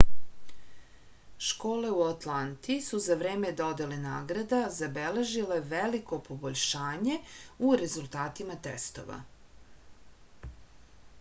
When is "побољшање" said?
6.29-7.17